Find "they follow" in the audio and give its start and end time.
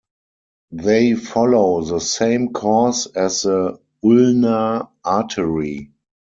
0.71-1.83